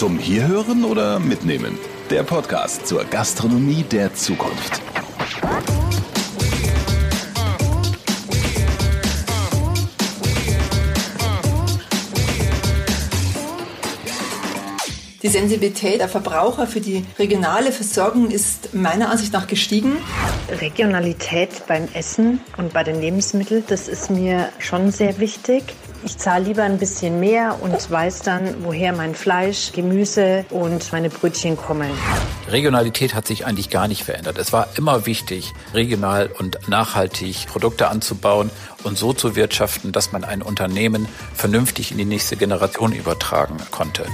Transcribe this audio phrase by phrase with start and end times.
[0.00, 1.78] Zum Hierhören oder Mitnehmen?
[2.08, 4.80] Der Podcast zur Gastronomie der Zukunft.
[15.22, 19.98] Die Sensibilität der Verbraucher für die regionale Versorgung ist meiner Ansicht nach gestiegen.
[20.62, 25.74] Regionalität beim Essen und bei den Lebensmitteln, das ist mir schon sehr wichtig.
[26.02, 31.10] Ich zahle lieber ein bisschen mehr und weiß dann, woher mein Fleisch, Gemüse und meine
[31.10, 31.90] Brötchen kommen.
[32.48, 34.38] Regionalität hat sich eigentlich gar nicht verändert.
[34.38, 38.50] Es war immer wichtig, regional und nachhaltig Produkte anzubauen
[38.82, 44.06] und so zu wirtschaften, dass man ein Unternehmen vernünftig in die nächste Generation übertragen konnte.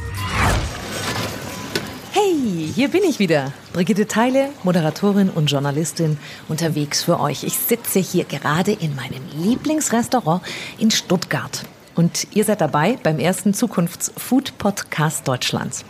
[2.10, 3.52] Hey, hier bin ich wieder.
[3.72, 6.18] Brigitte Teile, Moderatorin und Journalistin,
[6.48, 7.44] unterwegs für euch.
[7.44, 10.42] Ich sitze hier gerade in meinem Lieblingsrestaurant
[10.78, 11.62] in Stuttgart.
[11.96, 15.84] Und ihr seid dabei beim ersten Zukunfts-Food-Podcast Deutschlands.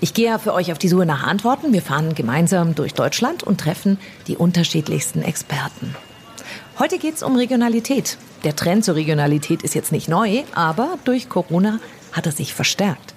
[0.00, 1.72] Ich gehe ja für euch auf die Suche nach Antworten.
[1.72, 5.94] Wir fahren gemeinsam durch Deutschland und treffen die unterschiedlichsten Experten.
[6.78, 8.18] Heute geht es um Regionalität.
[8.42, 11.78] Der Trend zur Regionalität ist jetzt nicht neu, aber durch Corona
[12.12, 13.14] hat er sich verstärkt.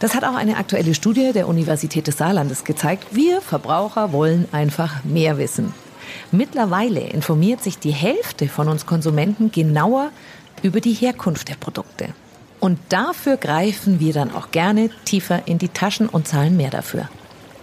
[0.00, 3.06] Das hat auch eine aktuelle Studie der Universität des Saarlandes gezeigt.
[3.12, 5.72] Wir Verbraucher wollen einfach mehr wissen.
[6.30, 10.10] Mittlerweile informiert sich die Hälfte von uns Konsumenten genauer
[10.64, 12.08] über die Herkunft der Produkte.
[12.58, 17.10] Und dafür greifen wir dann auch gerne tiefer in die Taschen und zahlen mehr dafür.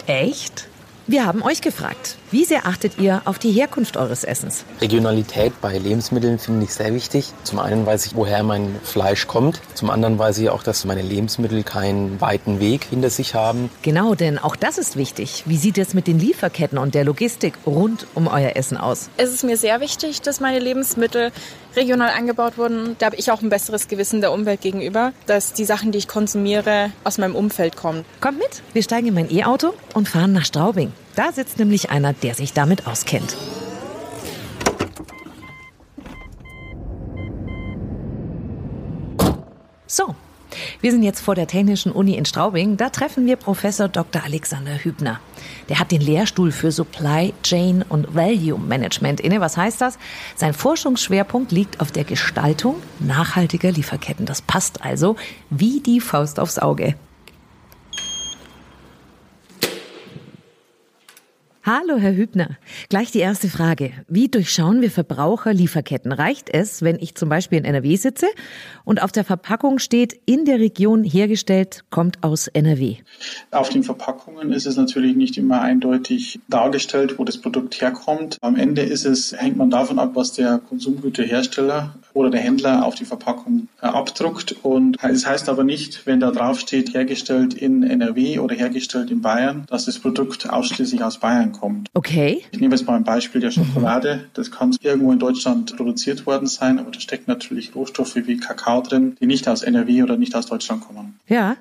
[0.06, 0.68] Echt?
[1.08, 4.64] Wir haben euch gefragt, wie sehr achtet ihr auf die Herkunft eures Essens?
[4.80, 7.34] Regionalität bei Lebensmitteln finde ich sehr wichtig.
[7.44, 9.62] Zum einen weiß ich, woher mein Fleisch kommt.
[9.74, 13.70] Zum anderen weiß ich auch, dass meine Lebensmittel keinen weiten Weg hinter sich haben.
[13.82, 15.44] Genau, denn auch das ist wichtig.
[15.46, 19.10] Wie sieht es mit den Lieferketten und der Logistik rund um euer Essen aus?
[19.18, 21.32] Es ist mir sehr wichtig, dass meine Lebensmittel
[21.76, 22.96] regional angebaut wurden.
[23.00, 26.08] Da habe ich auch ein besseres Gewissen der Umwelt gegenüber, dass die Sachen, die ich
[26.08, 28.06] konsumiere, aus meinem Umfeld kommen.
[28.22, 30.94] Kommt mit, wir steigen in mein E-Auto und fahren nach Straubing.
[31.16, 33.36] Da sitzt nämlich einer, der sich damit auskennt.
[39.88, 40.16] So,
[40.80, 42.78] wir sind jetzt vor der Technischen Uni in Straubing.
[42.78, 44.24] Da treffen wir Professor Dr.
[44.24, 45.20] Alexander Hübner.
[45.70, 49.42] Der hat den Lehrstuhl für Supply Chain und Value Management inne.
[49.42, 49.98] Was heißt das?
[50.36, 54.26] Sein Forschungsschwerpunkt liegt auf der Gestaltung nachhaltiger Lieferketten.
[54.26, 55.18] Das passt also
[55.50, 56.96] wie die Faust aufs Auge.
[61.64, 62.58] Hallo, Herr Hübner.
[62.90, 63.92] Gleich die erste Frage.
[64.08, 66.12] Wie durchschauen wir Verbraucher Lieferketten?
[66.12, 68.26] Reicht es, wenn ich zum Beispiel in NRW sitze
[68.84, 72.96] und auf der Verpackung steht, in der Region hergestellt, kommt aus NRW?
[73.52, 78.40] Auf den Verpackungen ist es natürlich nicht immer eindeutig dargestellt, wo das Produkt herkommt.
[78.42, 82.96] Am Ende ist es, hängt man davon ab, was der Konsumgüterhersteller oder der Händler auf
[82.96, 84.56] die Verpackung äh, abdruckt.
[84.64, 89.22] Und es heißt aber nicht, wenn da drauf steht, hergestellt in NRW oder hergestellt in
[89.22, 91.90] Bayern, dass das Produkt ausschließlich aus Bayern kommt.
[91.94, 92.44] Okay.
[92.52, 94.26] Ich nehme jetzt mal ein Beispiel der Schokolade.
[94.34, 98.82] Das kann irgendwo in Deutschland produziert worden sein, aber da stecken natürlich Rohstoffe wie Kakao
[98.82, 101.20] drin, die nicht aus NRW oder nicht aus Deutschland kommen.
[101.28, 101.58] Ja,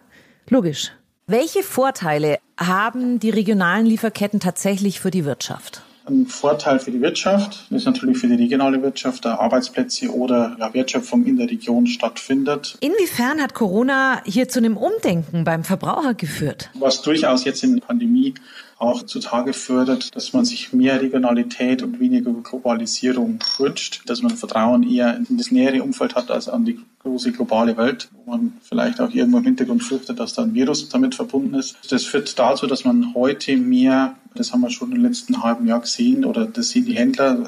[0.49, 0.93] logisch.
[1.27, 5.83] Welche Vorteile haben die regionalen Lieferketten tatsächlich für die Wirtschaft?
[6.11, 10.75] Ein Vorteil für die Wirtschaft ist natürlich für die regionale Wirtschaft, da Arbeitsplätze oder ja,
[10.75, 12.77] Wertschöpfung in der Region stattfindet.
[12.81, 16.71] Inwiefern hat Corona hier zu einem Umdenken beim Verbraucher geführt?
[16.75, 18.34] Was durchaus jetzt in der Pandemie
[18.80, 24.82] auch zutage fördert, dass man sich mehr Regionalität und weniger Globalisierung wünscht, dass man Vertrauen
[24.82, 29.00] eher in das nähere Umfeld hat als an die große globale Welt, wo man vielleicht
[29.00, 31.77] auch irgendwo im Hintergrund fürchtet, dass da ein Virus damit verbunden ist.
[31.91, 35.81] Das führt dazu, dass man heute mehr das haben wir schon im letzten halben Jahr
[35.81, 37.39] gesehen oder das sehen die Händler,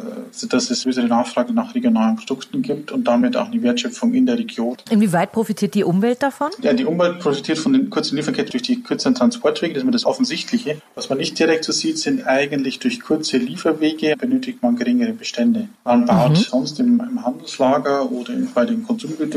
[0.43, 4.27] äh, dass es größere Nachfrage nach regionalen Produkten gibt und damit auch eine Wertschöpfung in
[4.27, 4.77] der Region.
[4.91, 6.51] Inwieweit profitiert die Umwelt davon?
[6.61, 9.75] Ja, die Umwelt profitiert von den kurzen Lieferketten durch die kürzeren Transportwege.
[9.75, 10.81] Das ist das Offensichtliche.
[10.95, 15.69] Was man nicht direkt so sieht, sind eigentlich durch kurze Lieferwege benötigt man geringere Bestände.
[15.85, 16.37] Man baut mhm.
[16.37, 18.83] sonst im, im, Handelslager oder bei den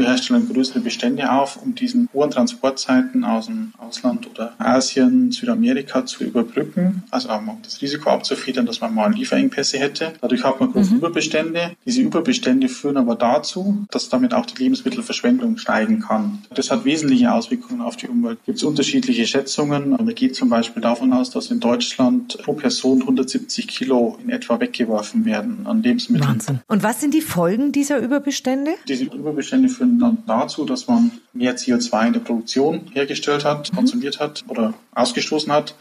[0.06, 6.24] Konsumgüterherstellern größere Bestände auf, um diesen hohen Transportzeiten aus dem Ausland oder Asien, Südamerika zu
[6.24, 7.04] überbrücken.
[7.12, 10.14] Also um das Risiko abzufedern, dass man mal Lieferengpässe hätte.
[10.22, 10.98] Dadurch hat man große mhm.
[10.98, 11.72] Überbestände.
[11.86, 16.40] Diese Überbestände führen aber dazu, dass damit auch die Lebensmittelverschwendung steigen kann.
[16.54, 18.40] Das hat wesentliche Auswirkungen auf die Umwelt.
[18.42, 19.92] Es gibt unterschiedliche Schätzungen.
[19.92, 24.60] Man geht zum Beispiel davon aus, dass in Deutschland pro Person 170 Kilo in etwa
[24.60, 26.30] weggeworfen werden an Lebensmitteln.
[26.30, 26.60] Wahnsinn.
[26.68, 28.72] Und was sind die Folgen dieser Überbestände?
[28.88, 33.78] Diese Überbestände führen dann dazu, dass man mehr CO2 in der Produktion hergestellt hat, mhm.
[33.78, 35.76] konsumiert hat oder ausgestoßen hat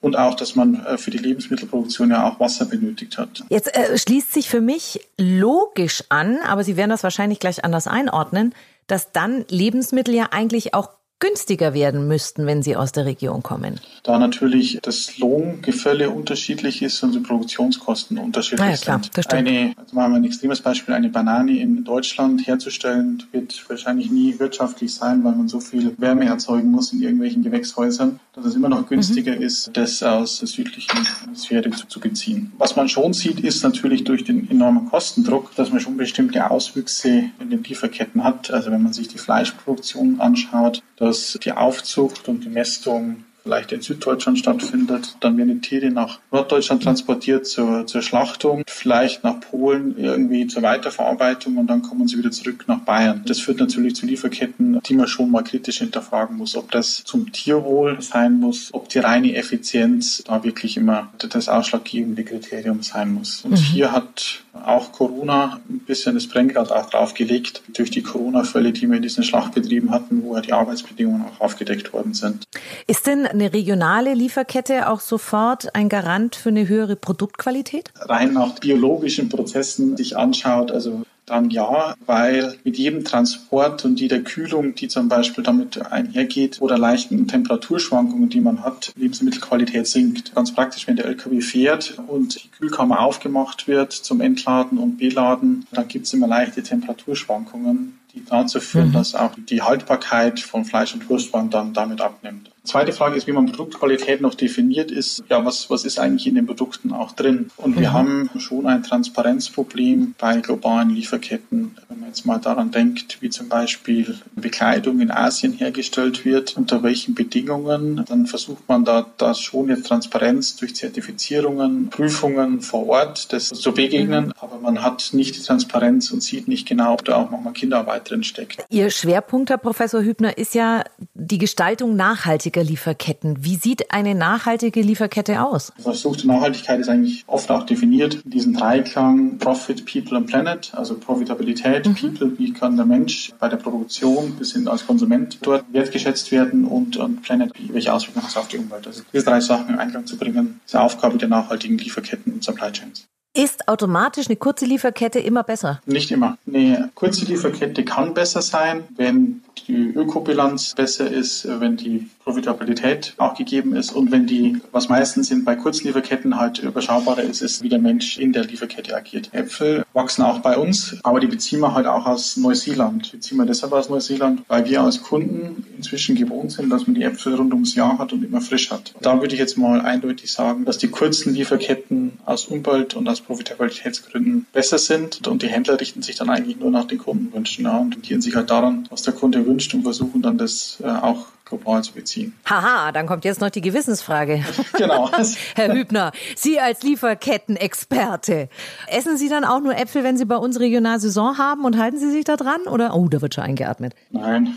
[0.00, 3.44] und auch, dass man äh, für die Lebensmittelproduktion ja auch Wasser benötigt hat.
[3.48, 7.86] Jetzt äh, schließt sich für mich logisch an, aber Sie werden das wahrscheinlich gleich anders
[7.86, 8.54] einordnen,
[8.86, 10.90] dass dann Lebensmittel ja eigentlich auch
[11.22, 13.78] günstiger werden müssten, wenn sie aus der Region kommen?
[14.02, 19.16] Da natürlich das Lohngefälle unterschiedlich ist und die Produktionskosten unterschiedlich ja, klar, sind.
[19.16, 19.48] Das stimmt.
[19.48, 24.92] Eine, also wir ein extremes Beispiel, eine Banane in Deutschland herzustellen, wird wahrscheinlich nie wirtschaftlich
[24.92, 28.88] sein, weil man so viel Wärme erzeugen muss in irgendwelchen Gewächshäusern, dass es immer noch
[28.88, 29.42] günstiger mhm.
[29.42, 30.90] ist, das aus der südlichen
[31.22, 32.50] Hemisphäre zu, zu beziehen.
[32.58, 37.26] Was man schon sieht, ist natürlich durch den enormen Kostendruck, dass man schon bestimmte Auswüchse
[37.38, 38.50] in den Lieferketten hat.
[38.50, 40.82] Also wenn man sich die Fleischproduktion anschaut,
[41.12, 45.16] dass die Aufzucht und die Mästung vielleicht in Süddeutschland stattfindet.
[45.20, 50.62] Dann werden die Tiere nach Norddeutschland transportiert zur, zur Schlachtung, vielleicht nach Polen irgendwie zur
[50.62, 53.22] Weiterverarbeitung und dann kommen sie wieder zurück nach Bayern.
[53.26, 57.32] Das führt natürlich zu Lieferketten, die man schon mal kritisch hinterfragen muss, ob das zum
[57.32, 63.42] Tierwohl sein muss, ob die reine Effizienz da wirklich immer das ausschlaggebende Kriterium sein muss.
[63.44, 63.56] Und mhm.
[63.56, 68.96] hier hat auch Corona ein bisschen das Brennglas auch draufgelegt durch die Corona-Fälle, die wir
[68.96, 72.44] in diesen Schlachtbetrieben hatten, wo ja die Arbeitsbedingungen auch aufgedeckt worden sind.
[72.86, 77.92] Ist denn eine regionale Lieferkette auch sofort ein Garant für eine höhere Produktqualität?
[77.96, 84.18] Rein nach biologischen Prozessen sich anschaut, also dann ja, weil mit jedem Transport und jeder
[84.20, 90.34] Kühlung, die zum Beispiel damit einhergeht, oder leichten Temperaturschwankungen, die man hat, Lebensmittelqualität sinkt.
[90.34, 95.64] Ganz praktisch, wenn der LKW fährt und die Kühlkammer aufgemacht wird zum Entladen und Beladen,
[95.70, 98.92] dann gibt es immer leichte Temperaturschwankungen die dazu führen, mhm.
[98.92, 102.50] dass auch die Haltbarkeit von Fleisch und Wurstwaren dann damit abnimmt.
[102.64, 106.36] Zweite Frage ist, wie man Produktqualität noch definiert, ist, ja, was, was ist eigentlich in
[106.36, 107.50] den Produkten auch drin?
[107.56, 107.92] Und wir mhm.
[107.92, 111.76] haben schon ein Transparenzproblem bei globalen Lieferketten.
[111.88, 116.84] Wenn man jetzt mal daran denkt, wie zum Beispiel Bekleidung in Asien hergestellt wird, unter
[116.84, 123.32] welchen Bedingungen, dann versucht man da, da schon jetzt Transparenz durch Zertifizierungen, Prüfungen vor Ort,
[123.32, 124.26] das zu begegnen.
[124.26, 124.32] Mhm.
[124.40, 128.08] Aber man hat nicht die Transparenz und sieht nicht genau, ob da auch nochmal Kinderarbeit
[128.08, 128.64] drin steckt.
[128.70, 130.84] Ihr Schwerpunkt, Herr Professor Hübner, ist ja
[131.14, 133.44] die Gestaltung nachhaltig nachhaltiger Lieferketten.
[133.44, 135.72] Wie sieht eine nachhaltige Lieferkette aus?
[135.78, 140.96] Versuchte Nachhaltigkeit ist eigentlich oft auch definiert in diesem Dreiklang Profit, People and Planet, also
[140.98, 141.94] Profitabilität, mhm.
[141.94, 146.66] People, wie kann der Mensch bei der Produktion bis hin als Konsument dort wertgeschätzt werden
[146.66, 148.86] und, und Planet, welche Auswirkungen hat es auf die Umwelt.
[148.86, 152.70] Also diese drei Sachen in Einklang zu bringen, ist Aufgabe der nachhaltigen Lieferketten und Supply
[152.70, 153.06] Chains.
[153.34, 155.80] Ist automatisch eine kurze Lieferkette immer besser?
[155.86, 156.36] Nicht immer.
[156.46, 163.34] Eine kurze Lieferkette kann besser sein, wenn die Ökobilanz besser ist, wenn die Profitabilität auch
[163.34, 167.70] gegeben ist und wenn die, was meistens sind bei Kurzlieferketten halt überschaubarer ist, ist, wie
[167.70, 169.30] der Mensch in der Lieferkette agiert.
[169.32, 173.12] Äpfel wachsen auch bei uns, aber die beziehen wir halt auch aus Neuseeland.
[173.12, 177.02] Beziehen wir deshalb aus Neuseeland, weil wir als Kunden inzwischen gewohnt sind, dass man die
[177.02, 178.94] Äpfel rund ums Jahr hat und immer frisch hat.
[179.00, 183.20] Da würde ich jetzt mal eindeutig sagen, dass die kurzen Lieferketten aus Umwelt- und aus
[183.20, 187.78] Profitabilitätsgründen besser sind und die Händler richten sich dann eigentlich nur nach den Kundenwünschen ja,
[187.78, 191.26] und orientieren sich halt daran, was der Kunde wünscht und versuchen dann das äh, auch
[191.44, 192.34] global zu beziehen.
[192.44, 194.44] Haha, dann kommt jetzt noch die Gewissensfrage.
[194.76, 195.10] genau.
[195.54, 198.48] Herr Hübner, Sie als Lieferkettenexperte,
[198.88, 201.98] essen Sie dann auch nur Äpfel, wenn Sie bei uns regional Saison haben und halten
[201.98, 202.62] Sie sich da dran?
[202.70, 203.94] Oder, oh, da wird schon eingeatmet.
[204.10, 204.56] Nein,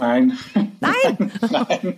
[0.00, 0.38] nein.
[0.84, 1.30] nein?
[1.50, 1.96] nein.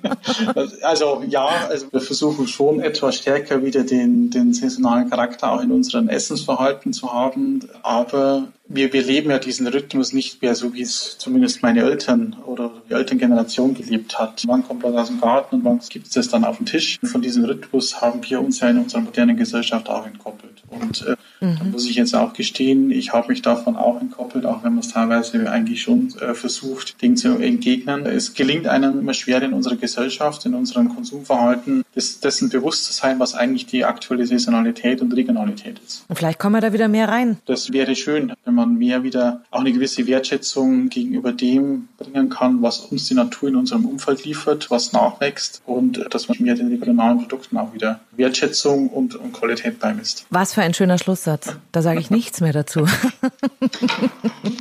[0.83, 5.71] Also ja, also wir versuchen schon etwas stärker wieder den, den saisonalen Charakter auch in
[5.71, 10.83] unserem Essensverhalten zu haben, aber wir, wir leben ja diesen Rhythmus nicht mehr so, wie
[10.83, 14.43] es zumindest meine Eltern oder die Elterngeneration gelebt hat.
[14.47, 16.99] Wann kommt was aus dem Garten und wann gibt es das dann auf dem Tisch?
[17.05, 20.56] Von diesem Rhythmus haben wir uns ja in unserer modernen Gesellschaft auch entkoppelt.
[20.69, 21.59] Und äh, mhm.
[21.59, 24.81] da muss ich jetzt auch gestehen, ich habe mich davon auch entkoppelt, auch wenn man
[24.81, 28.07] es teilweise eigentlich schon äh, versucht, Dinge zu entgegnen.
[28.07, 32.93] Es gelingt einem immer schwer in unserer Gesellschaft, in unserem Konsumverhalten, des, dessen bewusst zu
[32.93, 36.05] sein, was eigentlich die aktuelle Saisonalität und Regionalität ist.
[36.09, 37.39] Und vielleicht kommen wir da wieder mehr rein.
[37.47, 42.63] Das wäre schön, wenn man mehr wieder auch eine gewisse Wertschätzung gegenüber dem bringen kann,
[42.63, 46.69] was uns die Natur in unserem Umfeld liefert, was nachwächst und dass man mehr den
[46.69, 50.27] regionalen Produkten auch wieder Wertschätzung und, und Qualität beimisst.
[50.31, 51.55] Was für ein schöner Schlusssatz.
[51.71, 52.87] Da sage ich nichts mehr dazu.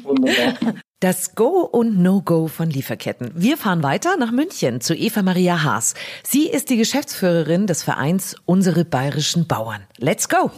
[0.03, 0.75] Wunderbar.
[0.99, 3.31] Das Go und No-Go von Lieferketten.
[3.33, 5.93] Wir fahren weiter nach München zu Eva Maria Haas.
[6.21, 9.83] Sie ist die Geschäftsführerin des Vereins Unsere bayerischen Bauern.
[9.97, 10.51] Let's go!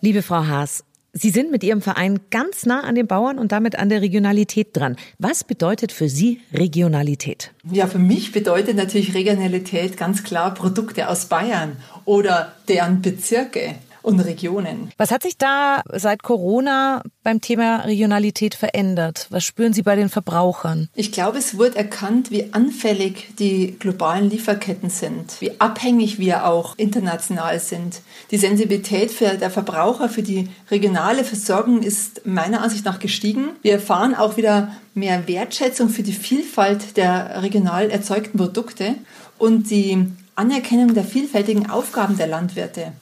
[0.00, 0.82] Liebe Frau Haas,
[1.14, 4.68] Sie sind mit Ihrem Verein ganz nah an den Bauern und damit an der Regionalität
[4.72, 4.96] dran.
[5.18, 7.52] Was bedeutet für Sie Regionalität?
[7.70, 11.76] Ja, für mich bedeutet natürlich Regionalität ganz klar Produkte aus Bayern
[12.06, 13.74] oder deren Bezirke.
[14.02, 14.90] Und Regionen.
[14.96, 19.26] Was hat sich da seit Corona beim Thema Regionalität verändert?
[19.30, 20.88] Was spüren Sie bei den Verbrauchern?
[20.94, 26.76] Ich glaube, es wurde erkannt, wie anfällig die globalen Lieferketten sind, wie abhängig wir auch
[26.78, 28.02] international sind.
[28.30, 33.50] Die Sensibilität für der Verbraucher für die regionale Versorgung ist meiner Ansicht nach gestiegen.
[33.62, 38.94] Wir erfahren auch wieder mehr Wertschätzung für die Vielfalt der regional erzeugten Produkte
[39.38, 42.92] und die Anerkennung der vielfältigen Aufgaben der Landwirte.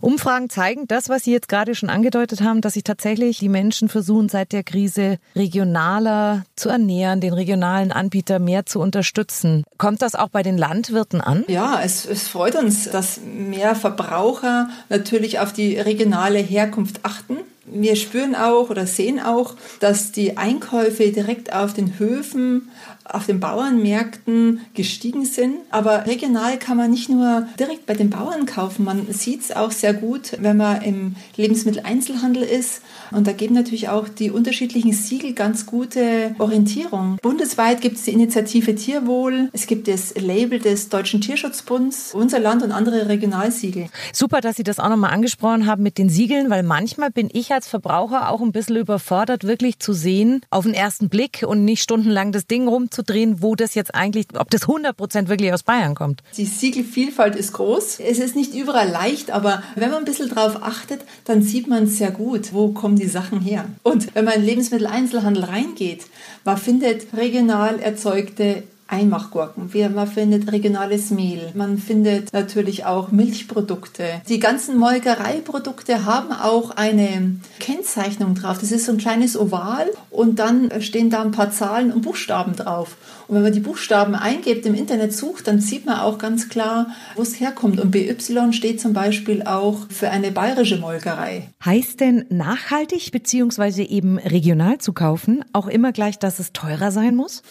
[0.00, 3.88] Umfragen zeigen das, was Sie jetzt gerade schon angedeutet haben, dass sich tatsächlich die Menschen
[3.88, 9.64] versuchen, seit der Krise regionaler zu ernähren, den regionalen Anbieter mehr zu unterstützen.
[9.78, 11.44] Kommt das auch bei den Landwirten an?
[11.48, 17.38] Ja, es, es freut uns, dass mehr Verbraucher natürlich auf die regionale Herkunft achten
[17.72, 22.70] wir spüren auch oder sehen auch, dass die Einkäufe direkt auf den Höfen,
[23.12, 25.56] auf den Bauernmärkten gestiegen sind.
[25.70, 28.84] Aber regional kann man nicht nur direkt bei den Bauern kaufen.
[28.84, 32.82] Man sieht es auch sehr gut, wenn man im Lebensmitteleinzelhandel ist.
[33.10, 37.18] Und da geben natürlich auch die unterschiedlichen Siegel ganz gute Orientierung.
[37.22, 39.48] Bundesweit gibt es die Initiative Tierwohl.
[39.52, 43.86] Es gibt das Label des Deutschen Tierschutzbunds, unser Land und andere Regionalsiegel.
[44.12, 47.52] Super, dass Sie das auch nochmal angesprochen haben mit den Siegeln, weil manchmal bin ich
[47.52, 51.82] als Verbraucher auch ein bisschen überfordert, wirklich zu sehen, auf den ersten Blick und nicht
[51.82, 52.68] stundenlang das Ding
[53.00, 56.22] rumzudrehen, wo das jetzt eigentlich, ob das 100 Prozent wirklich aus Bayern kommt.
[56.36, 58.00] Die Siegelvielfalt ist groß.
[58.00, 61.86] Es ist nicht überall leicht, aber wenn man ein bisschen drauf achtet, dann sieht man
[61.86, 63.66] sehr gut, wo kommen die Sachen her.
[63.82, 66.06] Und wenn man in Lebensmitteleinzelhandel reingeht,
[66.44, 69.70] man findet regional erzeugte Einmachgurken.
[69.94, 71.50] Man findet regionales Mehl.
[71.54, 74.04] Man findet natürlich auch Milchprodukte.
[74.28, 78.58] Die ganzen Molkereiprodukte haben auch eine Kennzeichnung drauf.
[78.58, 82.56] Das ist so ein kleines Oval und dann stehen da ein paar Zahlen und Buchstaben
[82.56, 82.96] drauf.
[83.28, 86.88] Und wenn man die Buchstaben eingibt, im Internet sucht, dann sieht man auch ganz klar,
[87.14, 87.78] wo es herkommt.
[87.78, 88.16] Und BY
[88.52, 91.48] steht zum Beispiel auch für eine bayerische Molkerei.
[91.64, 93.84] Heißt denn nachhaltig bzw.
[93.84, 97.42] eben regional zu kaufen auch immer gleich, dass es teurer sein muss?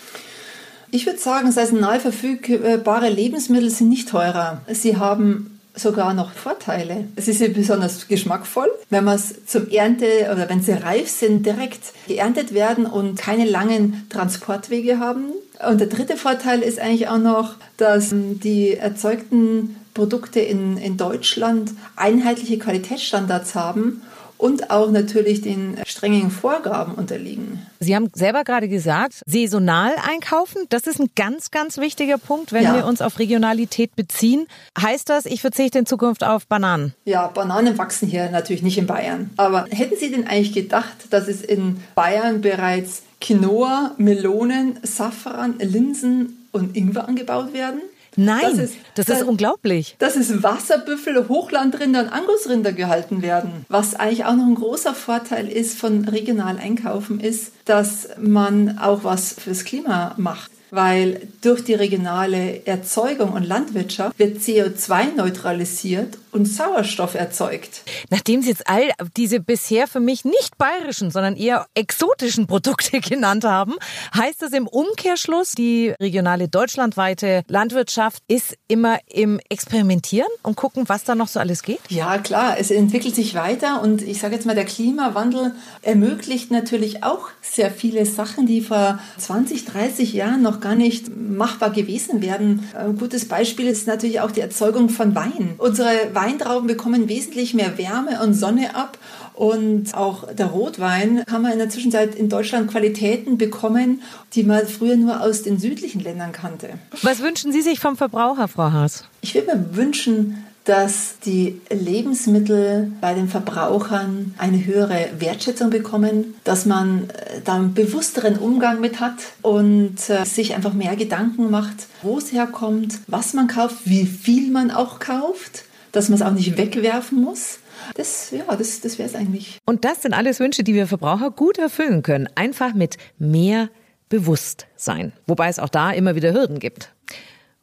[0.91, 4.61] Ich würde sagen, saisonal verfügbare Lebensmittel sind nicht teurer.
[4.67, 7.07] Sie haben sogar noch Vorteile.
[7.15, 11.93] Es ist besonders geschmackvoll, wenn man es zum Ernte oder wenn sie reif sind, direkt
[12.07, 15.31] geerntet werden und keine langen Transportwege haben.
[15.67, 21.71] Und der dritte Vorteil ist eigentlich auch noch, dass die erzeugten Produkte in, in Deutschland
[21.95, 24.01] einheitliche Qualitätsstandards haben
[24.39, 27.61] und auch natürlich den strengen Vorgaben unterliegen.
[27.79, 32.63] Sie haben selber gerade gesagt, saisonal einkaufen, das ist ein ganz, ganz wichtiger Punkt, wenn
[32.63, 32.75] ja.
[32.75, 34.47] wir uns auf Regionalität beziehen.
[34.81, 36.93] Heißt das, ich verzichte in Zukunft auf Bananen?
[37.03, 39.29] Ja, Bananen wachsen hier natürlich nicht in Bayern.
[39.35, 46.47] Aber hätten Sie denn eigentlich gedacht, dass es in Bayern bereits Quinoa, Melonen, Safran, Linsen
[46.53, 47.81] und Ingwer angebaut werden?
[48.19, 49.95] Nein, das ist, das ist unglaublich.
[49.99, 53.65] Dass es Wasserbüffel, Hochlandrinder und Angusrinder gehalten werden.
[53.69, 59.03] Was eigentlich auch noch ein großer Vorteil ist von regional einkaufen, ist, dass man auch
[59.03, 66.45] was fürs Klima macht weil durch die regionale Erzeugung und Landwirtschaft wird CO2 neutralisiert und
[66.45, 67.83] Sauerstoff erzeugt.
[68.09, 73.43] Nachdem Sie jetzt all diese bisher für mich nicht bayerischen, sondern eher exotischen Produkte genannt
[73.43, 73.75] haben,
[74.15, 81.03] heißt das im Umkehrschluss, die regionale deutschlandweite Landwirtschaft ist immer im Experimentieren und gucken, was
[81.03, 81.79] da noch so alles geht?
[81.89, 87.03] Ja, klar, es entwickelt sich weiter und ich sage jetzt mal, der Klimawandel ermöglicht natürlich
[87.03, 92.67] auch sehr viele Sachen, die vor 20, 30 Jahren noch gar nicht machbar gewesen wären.
[92.73, 95.55] Ein gutes Beispiel ist natürlich auch die Erzeugung von Wein.
[95.57, 98.97] Unsere Weintrauben bekommen wesentlich mehr Wärme und Sonne ab
[99.39, 104.01] und auch der Rotwein kann man in der Zwischenzeit in Deutschland Qualitäten bekommen,
[104.33, 106.71] die man früher nur aus den südlichen Ländern kannte.
[107.03, 109.05] Was wünschen Sie sich vom Verbraucher, Frau Haas?
[109.21, 116.65] Ich würde mir wünschen, dass die Lebensmittel bei den Verbrauchern eine höhere Wertschätzung bekommen, dass
[116.65, 121.87] man äh, da einen bewussteren Umgang mit hat und äh, sich einfach mehr Gedanken macht,
[122.03, 126.31] wo es herkommt, was man kauft, wie viel man auch kauft dass man es auch
[126.31, 127.59] nicht wegwerfen muss.
[127.95, 129.57] Das, ja, das, das wäre es eigentlich.
[129.65, 132.27] Und das sind alles Wünsche, die wir Verbraucher gut erfüllen können.
[132.35, 133.69] Einfach mit mehr
[134.09, 135.13] Bewusstsein.
[135.27, 136.91] Wobei es auch da immer wieder Hürden gibt.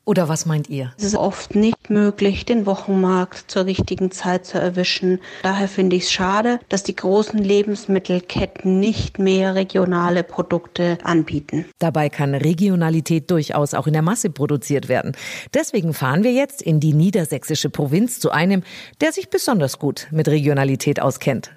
[0.06, 0.92] Oder was meint ihr?
[0.96, 5.18] Es ist oft nicht möglich, den Wochenmarkt zur richtigen Zeit zu erwischen.
[5.42, 11.64] Daher finde ich es schade, dass die großen Lebensmittelketten nicht mehr regionale Produkte anbieten.
[11.80, 15.16] Dabei kann Regionalität durchaus auch in der Masse produziert werden.
[15.52, 18.62] Deswegen fahren wir jetzt in die niedersächsische Provinz zu einem,
[19.00, 21.50] der sich besonders gut mit Regionalität auskennt.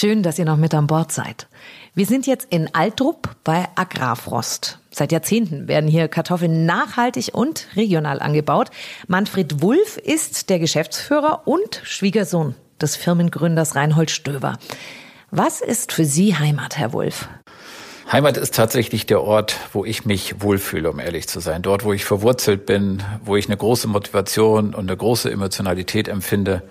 [0.00, 1.46] Schön, dass ihr noch mit an Bord seid.
[1.94, 4.78] Wir sind jetzt in Altrup bei Agrarfrost.
[4.90, 8.70] Seit Jahrzehnten werden hier Kartoffeln nachhaltig und regional angebaut.
[9.08, 14.58] Manfred Wulff ist der Geschäftsführer und Schwiegersohn des Firmengründers Reinhold Stöber.
[15.30, 17.28] Was ist für Sie Heimat, Herr Wulff?
[18.10, 21.60] Heimat ist tatsächlich der Ort, wo ich mich wohlfühle, um ehrlich zu sein.
[21.60, 26.62] Dort, wo ich verwurzelt bin, wo ich eine große Motivation und eine große Emotionalität empfinde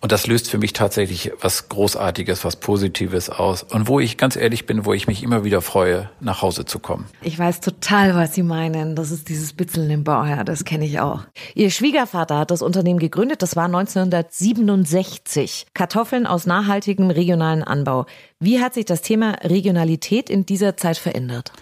[0.00, 3.64] und das löst für mich tatsächlich was Großartiges, was Positives aus.
[3.64, 6.78] Und wo ich ganz ehrlich bin, wo ich mich immer wieder freue, nach Hause zu
[6.78, 7.04] kommen.
[7.20, 8.96] Ich weiß total, was Sie meinen.
[8.96, 11.24] Das ist dieses Bitzeln im Bauherr, das kenne ich auch.
[11.54, 15.66] Ihr Schwiegervater hat das Unternehmen gegründet, das war 1967.
[15.74, 18.06] Kartoffeln aus nachhaltigem regionalen Anbau.
[18.38, 21.52] Wie hat sich das Thema Regionalität in dieser Zeit verändert?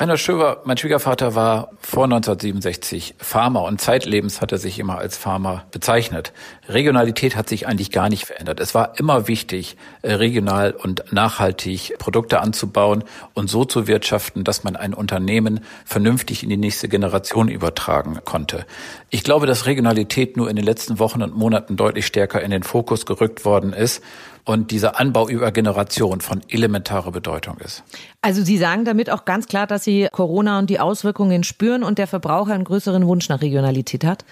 [0.00, 5.16] Rainer Schöber, mein Schwiegervater war vor 1967 Farmer und zeitlebens hat er sich immer als
[5.16, 6.32] Farmer bezeichnet.
[6.68, 8.60] Regionalität hat sich eigentlich gar nicht verändert.
[8.60, 13.02] Es war immer wichtig, äh, regional und nachhaltig Produkte anzubauen
[13.34, 18.66] und so zu wirtschaften, dass man ein Unternehmen vernünftig in die nächste Generation übertragen konnte.
[19.10, 22.62] Ich glaube, dass Regionalität nur in den letzten Wochen und Monaten deutlich stärker in den
[22.62, 24.04] Fokus gerückt worden ist
[24.48, 27.82] und dieser Anbau über Generation von elementarer Bedeutung ist.
[28.22, 31.98] Also Sie sagen damit auch ganz klar, dass Sie Corona und die Auswirkungen spüren und
[31.98, 34.24] der Verbraucher einen größeren Wunsch nach Regionalität hat?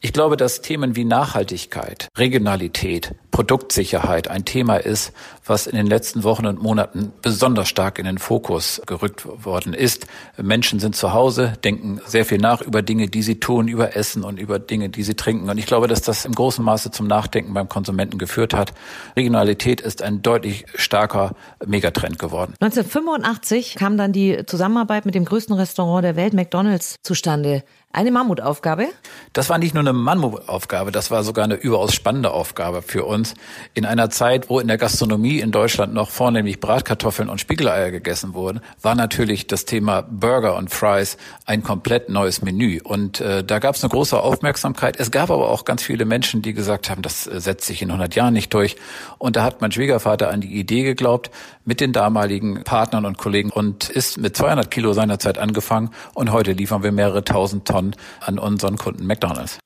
[0.00, 5.12] Ich glaube, dass Themen wie Nachhaltigkeit, Regionalität, Produktsicherheit ein Thema ist,
[5.44, 10.06] was in den letzten Wochen und Monaten besonders stark in den Fokus gerückt worden ist.
[10.40, 14.24] Menschen sind zu Hause, denken sehr viel nach über Dinge, die sie tun, über Essen
[14.24, 15.50] und über Dinge, die sie trinken.
[15.50, 18.72] Und ich glaube, dass das im großen Maße zum Nachdenken beim Konsumenten geführt hat.
[19.16, 21.34] Regionalität ist ein deutlich starker
[21.64, 22.54] Megatrend geworden.
[22.60, 27.62] 1985 kam dann die Zusammenarbeit mit dem größten Restaurant der Welt, McDonald's, zustande.
[27.90, 28.88] Eine Mammutaufgabe?
[29.32, 33.32] Das war nicht nur eine Mammutaufgabe, das war sogar eine überaus spannende Aufgabe für uns.
[33.72, 38.34] In einer Zeit, wo in der Gastronomie in Deutschland noch vornehmlich Bratkartoffeln und Spiegeleier gegessen
[38.34, 41.16] wurden, war natürlich das Thema Burger und Fries
[41.46, 42.78] ein komplett neues Menü.
[42.84, 45.00] Und äh, da gab es eine große Aufmerksamkeit.
[45.00, 47.88] Es gab aber auch ganz viele Menschen, die gesagt haben, das äh, setzt sich in
[47.88, 48.76] 100 Jahren nicht durch.
[49.16, 51.30] Und da hat mein Schwiegervater an die Idee geglaubt,
[51.64, 55.90] mit den damaligen Partnern und Kollegen und ist mit 200 Kilo seinerzeit angefangen.
[56.12, 59.58] Und heute liefern wir mehrere tausend Tonnen Tonnen an unseren Kunden McDonald's.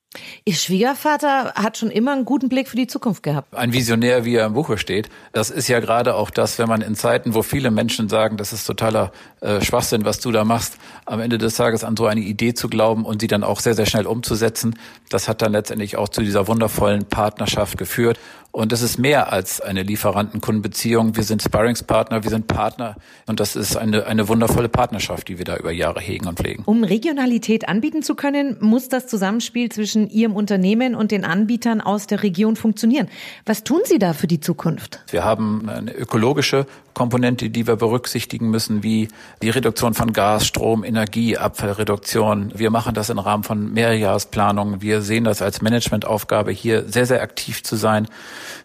[0.44, 3.54] Ihr Schwiegervater hat schon immer einen guten Blick für die Zukunft gehabt.
[3.54, 5.08] Ein Visionär, wie er im Buche steht.
[5.32, 8.52] Das ist ja gerade auch das, wenn man in Zeiten, wo viele Menschen sagen, das
[8.52, 12.20] ist totaler äh, Schwachsinn, was du da machst, am Ende des Tages an so eine
[12.20, 14.78] Idee zu glauben und sie dann auch sehr, sehr schnell umzusetzen.
[15.08, 18.18] Das hat dann letztendlich auch zu dieser wundervollen Partnerschaft geführt.
[18.52, 21.16] Und das ist mehr als eine Lieferanten-Kundenbeziehung.
[21.16, 22.96] Wir sind Sparringspartner, wir sind Partner.
[23.26, 26.62] Und das ist eine, eine wundervolle Partnerschaft, die wir da über Jahre hegen und pflegen.
[26.66, 32.06] Um Regionalität anbieten zu können, muss das Zusammenspiel zwischen Ihrem Unternehmen und den Anbietern aus
[32.06, 33.08] der Region funktionieren.
[33.46, 35.00] Was tun Sie da für die Zukunft?
[35.10, 39.08] Wir haben eine ökologische Komponente, die wir berücksichtigen müssen, wie
[39.40, 42.52] die Reduktion von Gas, Strom, Energie, Abfallreduktion.
[42.54, 44.82] Wir machen das im Rahmen von Mehrjahresplanungen.
[44.82, 48.08] Wir sehen das als Managementaufgabe, hier sehr, sehr aktiv zu sein.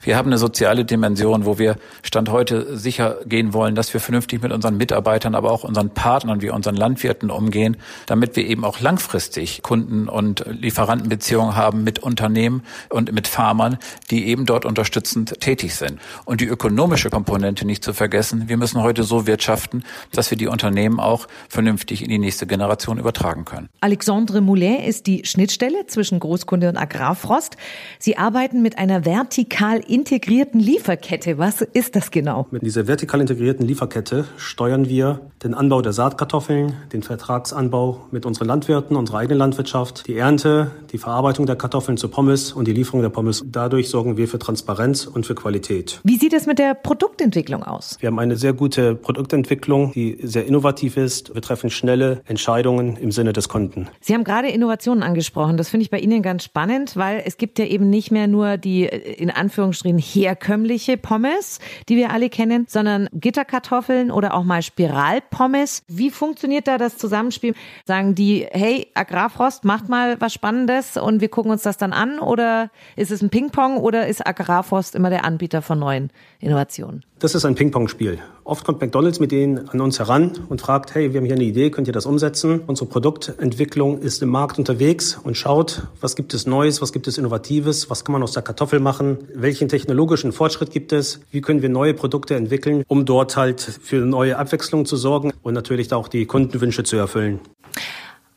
[0.01, 4.41] Wir haben eine soziale Dimension, wo wir Stand heute sicher gehen wollen, dass wir vernünftig
[4.41, 8.81] mit unseren Mitarbeitern, aber auch unseren Partnern wie unseren Landwirten umgehen, damit wir eben auch
[8.81, 13.77] langfristig Kunden- und Lieferantenbeziehungen haben mit Unternehmen und mit Farmern,
[14.11, 15.99] die eben dort unterstützend tätig sind.
[16.25, 18.16] Und die ökonomische Komponente nicht zu vergessen.
[18.17, 22.97] Wir müssen heute so wirtschaften, dass wir die Unternehmen auch vernünftig in die nächste Generation
[22.97, 23.69] übertragen können.
[23.79, 27.57] Alexandre Moulin ist die Schnittstelle zwischen Großkunde und Agrarfrost.
[27.99, 31.37] Sie arbeiten mit einer vertikal integrierten Lieferkette.
[31.37, 32.47] Was ist das genau?
[32.49, 38.47] Mit dieser vertikal integrierten Lieferkette steuern wir den Anbau der Saatkartoffeln, den Vertragsanbau mit unseren
[38.47, 43.01] Landwirten, unserer eigenen Landwirtschaft, die Ernte, die Verarbeitung der Kartoffeln zu Pommes und die Lieferung
[43.01, 43.43] der Pommes.
[43.45, 45.99] Dadurch sorgen wir für Transparenz und für Qualität.
[46.03, 47.97] Wie sieht es mit der Produktentwicklung aus?
[47.99, 51.33] Wir haben eine sehr gute Produktentwicklung, die sehr innovativ ist.
[51.33, 53.87] Wir treffen schnelle Entscheidungen im Sinne des Kunden.
[54.01, 55.57] Sie haben gerade Innovationen angesprochen.
[55.57, 58.57] Das finde ich bei Ihnen ganz spannend, weil es gibt ja eben nicht mehr nur
[58.57, 65.83] die in Anführungsstrichen herkömmliche Pommes, die wir alle kennen, sondern Gitterkartoffeln oder auch mal Spiralpommes.
[65.87, 67.53] Wie funktioniert da das Zusammenspiel?
[67.85, 72.19] Sagen die, hey, Agrarfrost, macht mal was Spannendes und wir gucken uns das dann an?
[72.19, 77.03] Oder ist es ein Ping-Pong oder ist Agrarfrost immer der Anbieter von neuen Innovationen?
[77.19, 77.96] Das ist ein Ping-Pong-Spiel.
[78.43, 81.43] Oft kommt McDonald's mit denen an uns heran und fragt, hey, wir haben hier eine
[81.43, 82.61] Idee, könnt ihr das umsetzen?
[82.65, 87.17] Unsere Produktentwicklung ist im Markt unterwegs und schaut, was gibt es Neues, was gibt es
[87.17, 91.61] Innovatives, was kann man aus der Kartoffel machen, welchen technologischen Fortschritt gibt es, wie können
[91.61, 96.07] wir neue Produkte entwickeln, um dort halt für neue Abwechslung zu sorgen und natürlich auch
[96.07, 97.41] die Kundenwünsche zu erfüllen.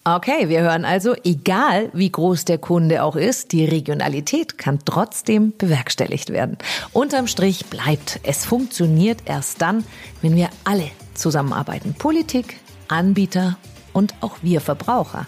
[0.03, 5.53] Okay, wir hören also, egal wie groß der Kunde auch ist, die Regionalität kann trotzdem
[5.59, 6.57] bewerkstelligt werden.
[6.95, 9.85] Unterm Strich bleibt, es funktioniert erst dann,
[10.23, 11.93] wenn wir alle zusammenarbeiten.
[11.93, 12.57] Politik,
[12.89, 13.59] Anbieter
[13.93, 15.27] und auch wir Verbraucher.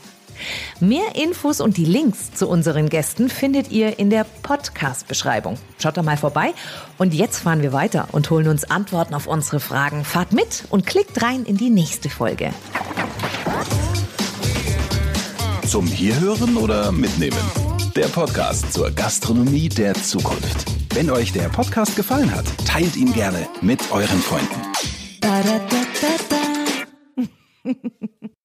[0.80, 5.58] Mehr Infos und die Links zu unseren Gästen findet ihr in der Podcast-Beschreibung.
[5.78, 6.54] Schaut da mal vorbei.
[6.96, 10.02] Und jetzt fahren wir weiter und holen uns Antworten auf unsere Fragen.
[10.04, 12.54] Fahrt mit und klickt rein in die nächste Folge.
[15.66, 17.38] Zum Hierhören oder Mitnehmen?
[17.96, 20.66] Der Podcast zur Gastronomie der Zukunft.
[20.94, 24.60] Wenn euch der Podcast gefallen hat, teilt ihn gerne mit euren Freunden.